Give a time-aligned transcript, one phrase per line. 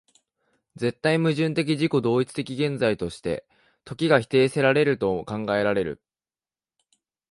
[0.77, 3.45] 絶対矛盾的自己同一的現在として、
[3.85, 6.01] 時が否定せられると考えられる